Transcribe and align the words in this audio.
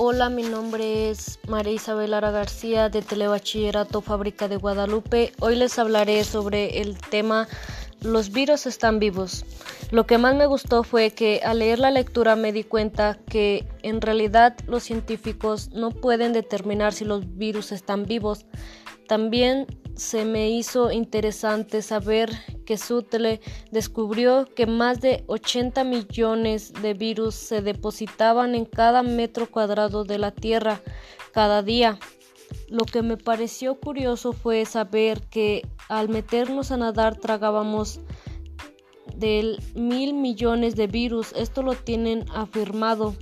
Hola, 0.00 0.30
mi 0.30 0.44
nombre 0.44 1.10
es 1.10 1.40
María 1.48 1.72
Isabel 1.72 2.14
Ara 2.14 2.30
García 2.30 2.88
de 2.88 3.02
Telebachillerato 3.02 4.00
Fábrica 4.00 4.46
de 4.46 4.54
Guadalupe. 4.56 5.32
Hoy 5.40 5.56
les 5.56 5.76
hablaré 5.76 6.22
sobre 6.22 6.80
el 6.80 6.96
tema 6.96 7.48
Los 8.00 8.30
virus 8.30 8.66
están 8.66 9.00
vivos. 9.00 9.44
Lo 9.90 10.06
que 10.06 10.16
más 10.16 10.36
me 10.36 10.46
gustó 10.46 10.84
fue 10.84 11.10
que 11.10 11.40
al 11.44 11.58
leer 11.58 11.80
la 11.80 11.90
lectura 11.90 12.36
me 12.36 12.52
di 12.52 12.62
cuenta 12.62 13.18
que 13.28 13.66
en 13.82 14.00
realidad 14.00 14.54
los 14.68 14.84
científicos 14.84 15.70
no 15.70 15.90
pueden 15.90 16.32
determinar 16.32 16.92
si 16.92 17.04
los 17.04 17.36
virus 17.36 17.72
están 17.72 18.04
vivos. 18.04 18.46
También 19.08 19.66
se 19.96 20.24
me 20.24 20.48
hizo 20.48 20.92
interesante 20.92 21.82
saber 21.82 22.30
que 22.68 22.76
Sutle 22.76 23.40
descubrió 23.70 24.44
que 24.44 24.66
más 24.66 25.00
de 25.00 25.24
80 25.26 25.84
millones 25.84 26.74
de 26.74 26.92
virus 26.92 27.34
se 27.34 27.62
depositaban 27.62 28.54
en 28.54 28.66
cada 28.66 29.02
metro 29.02 29.50
cuadrado 29.50 30.04
de 30.04 30.18
la 30.18 30.32
Tierra 30.32 30.82
cada 31.32 31.62
día. 31.62 31.98
Lo 32.68 32.84
que 32.84 33.00
me 33.00 33.16
pareció 33.16 33.76
curioso 33.76 34.34
fue 34.34 34.66
saber 34.66 35.22
que 35.30 35.66
al 35.88 36.10
meternos 36.10 36.70
a 36.70 36.76
nadar 36.76 37.16
tragábamos 37.16 38.00
del 39.16 39.62
mil 39.74 40.12
millones 40.12 40.76
de 40.76 40.88
virus. 40.88 41.32
Esto 41.32 41.62
lo 41.62 41.72
tienen 41.72 42.26
afirmado. 42.34 43.14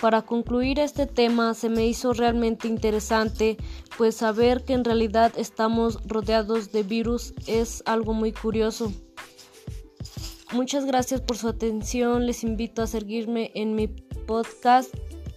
Para 0.00 0.22
concluir 0.22 0.78
este 0.78 1.06
tema 1.06 1.52
se 1.52 1.68
me 1.68 1.86
hizo 1.86 2.14
realmente 2.14 2.68
interesante, 2.68 3.58
pues 3.98 4.16
saber 4.16 4.64
que 4.64 4.72
en 4.72 4.84
realidad 4.84 5.32
estamos 5.36 5.98
rodeados 6.06 6.72
de 6.72 6.82
virus 6.82 7.34
es 7.46 7.82
algo 7.84 8.14
muy 8.14 8.32
curioso. 8.32 8.92
Muchas 10.52 10.86
gracias 10.86 11.20
por 11.20 11.36
su 11.36 11.48
atención, 11.48 12.26
les 12.26 12.42
invito 12.44 12.82
a 12.82 12.86
seguirme 12.86 13.52
en 13.54 13.74
mi 13.74 13.88
podcast 13.88 14.92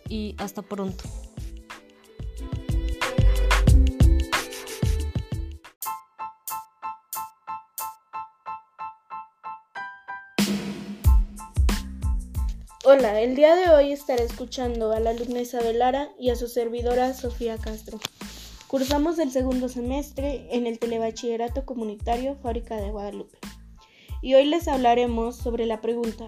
y 0.07 0.35
hasta 0.39 0.61
pronto. 0.61 1.03
Hola, 12.85 13.21
el 13.21 13.37
día 13.37 13.55
de 13.55 13.69
hoy 13.69 13.93
estaré 13.93 14.25
escuchando 14.25 14.91
a 14.91 14.99
la 14.99 15.11
alumna 15.11 15.39
Isabel 15.39 15.79
Lara 15.79 16.09
y 16.19 16.31
a 16.31 16.35
su 16.35 16.49
servidora 16.49 17.13
Sofía 17.13 17.57
Castro. 17.57 17.97
Cursamos 18.67 19.19
el 19.19 19.31
segundo 19.31 19.69
semestre 19.69 20.49
en 20.51 20.67
el 20.67 20.79
Telebachillerato 20.79 21.63
Comunitario 21.63 22.35
Fábrica 22.35 22.75
de 22.75 22.91
Guadalupe. 22.91 23.37
Y 24.21 24.33
hoy 24.33 24.47
les 24.47 24.67
hablaremos 24.67 25.37
sobre 25.37 25.65
la 25.65 25.79
pregunta, 25.79 26.27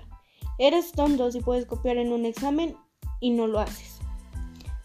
¿eres 0.57 0.93
tonto 0.93 1.29
si 1.29 1.41
puedes 1.41 1.65
copiar 1.65 1.97
en 1.97 2.13
un 2.13 2.23
examen 2.23 2.77
y 3.19 3.31
no 3.31 3.47
lo 3.47 3.59
haces? 3.59 3.99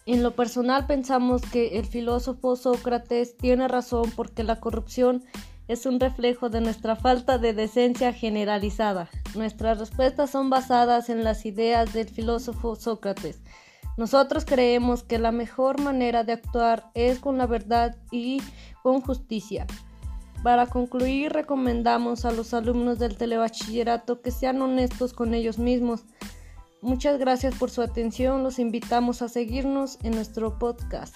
En 0.06 0.24
lo 0.24 0.32
personal 0.32 0.88
pensamos 0.88 1.40
que 1.52 1.78
el 1.78 1.86
filósofo 1.86 2.56
Sócrates 2.56 3.36
tiene 3.36 3.68
razón 3.68 4.10
porque 4.16 4.42
la 4.42 4.58
corrupción 4.58 5.22
es 5.68 5.86
un 5.86 6.00
reflejo 6.00 6.50
de 6.50 6.62
nuestra 6.62 6.96
falta 6.96 7.38
de 7.38 7.52
decencia 7.52 8.12
generalizada. 8.12 9.08
Nuestras 9.34 9.78
respuestas 9.78 10.30
son 10.30 10.50
basadas 10.50 11.08
en 11.08 11.24
las 11.24 11.46
ideas 11.46 11.92
del 11.92 12.08
filósofo 12.08 12.74
Sócrates. 12.74 13.40
Nosotros 13.96 14.44
creemos 14.44 15.02
que 15.02 15.18
la 15.18 15.30
mejor 15.30 15.80
manera 15.80 16.24
de 16.24 16.32
actuar 16.32 16.90
es 16.94 17.18
con 17.18 17.38
la 17.38 17.46
verdad 17.46 17.96
y 18.10 18.42
con 18.82 19.00
justicia. 19.00 19.66
Para 20.42 20.66
concluir, 20.66 21.32
recomendamos 21.32 22.24
a 22.24 22.32
los 22.32 22.54
alumnos 22.54 22.98
del 22.98 23.16
telebachillerato 23.16 24.22
que 24.22 24.30
sean 24.30 24.62
honestos 24.62 25.12
con 25.12 25.34
ellos 25.34 25.58
mismos. 25.58 26.04
Muchas 26.80 27.18
gracias 27.18 27.54
por 27.56 27.70
su 27.70 27.82
atención. 27.82 28.42
Los 28.42 28.58
invitamos 28.58 29.20
a 29.20 29.28
seguirnos 29.28 29.98
en 30.02 30.12
nuestro 30.12 30.58
podcast. 30.58 31.14